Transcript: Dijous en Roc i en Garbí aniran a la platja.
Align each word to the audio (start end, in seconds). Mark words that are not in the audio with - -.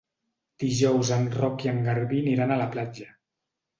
Dijous 0.61 1.11
en 1.19 1.29
Roc 1.37 1.67
i 1.67 1.71
en 1.73 1.85
Garbí 1.89 2.23
aniran 2.25 2.55
a 2.57 2.61
la 2.63 2.67
platja. 2.77 3.11